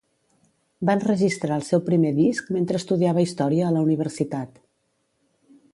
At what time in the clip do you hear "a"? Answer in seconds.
3.69-3.73